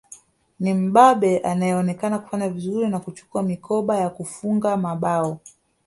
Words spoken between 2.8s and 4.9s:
na kuchukua mikoba ya kufunga